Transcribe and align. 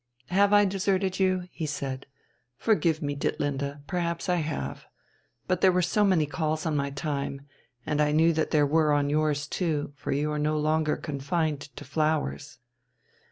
"Have 0.31 0.51
I 0.51 0.65
deserted 0.65 1.19
you?" 1.19 1.47
he 1.51 1.67
said. 1.67 2.07
"Forgive 2.57 3.03
me, 3.03 3.15
Ditlinde, 3.15 3.83
perhaps 3.85 4.29
I 4.29 4.37
have. 4.37 4.87
But 5.47 5.61
there 5.61 5.71
were 5.71 5.83
so 5.83 6.03
many 6.03 6.25
calls 6.25 6.65
on 6.65 6.75
my 6.75 6.89
time, 6.89 7.41
and 7.85 8.01
I 8.01 8.11
knew 8.11 8.33
that 8.33 8.49
there 8.49 8.65
were 8.65 8.93
on 8.93 9.11
yours 9.11 9.45
too; 9.45 9.93
for 9.95 10.11
you 10.11 10.31
are 10.31 10.39
no 10.39 10.57
longer 10.57 10.97
confined 10.97 11.59
to 11.75 11.85
flowers." 11.85 12.57